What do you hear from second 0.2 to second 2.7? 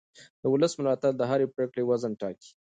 د ولس ملاتړ د هرې پرېکړې وزن ټاکي